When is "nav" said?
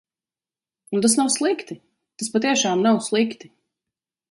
1.19-1.29, 2.87-3.01